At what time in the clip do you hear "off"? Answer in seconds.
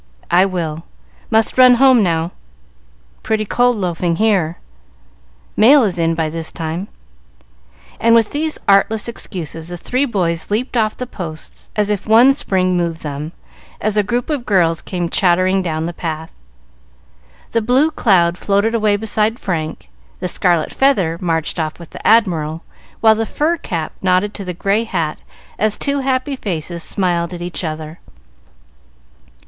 10.75-10.97, 21.59-21.77